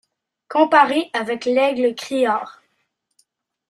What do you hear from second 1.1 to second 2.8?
avec l'aigle criard.